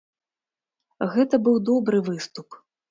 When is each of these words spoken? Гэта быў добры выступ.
Гэта 1.13 1.35
быў 1.49 1.63
добры 1.71 2.05
выступ. 2.11 2.63